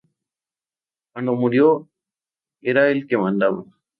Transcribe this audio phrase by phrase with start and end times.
[1.13, 1.87] Cuando murió
[2.59, 3.65] era el que mandaba.